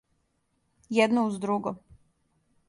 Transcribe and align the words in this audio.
Једно 0.99 1.27
уз 1.33 1.37
друго. 1.45 1.75